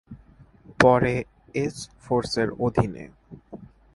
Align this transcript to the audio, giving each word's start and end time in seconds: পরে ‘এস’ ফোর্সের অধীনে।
পরে 0.79 1.13
‘এস’ 1.55 1.75
ফোর্সের 2.03 2.49
অধীনে। 2.65 3.05